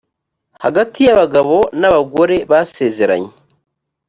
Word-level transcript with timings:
hagati 0.63 0.99
y 1.07 1.11
abagabo 1.15 1.57
n 1.79 1.81
abagore 1.89 2.35
basezeranye 2.51 3.31